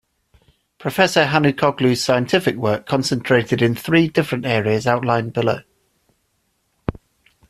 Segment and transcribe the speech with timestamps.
[0.79, 5.59] Professor Hanukoglu's scientific work concentrated in three different areas outlined below.